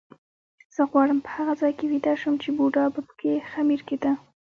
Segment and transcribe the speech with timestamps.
[0.75, 4.11] زه غواړم په هغه ځای کې ویده شم چې بوډا به پکې خمیر کېده.